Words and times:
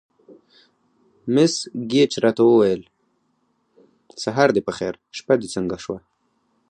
مس 1.33 1.53
ګېج 1.91 2.11
راته 2.23 2.43
وویل: 2.45 2.81
سهار 4.23 4.49
دې 4.55 4.61
په 4.67 4.71
خیر، 4.77 4.93
شپه 5.17 5.33
دې 5.41 5.47
څنګه 5.55 5.77
شوه؟ 5.83 5.99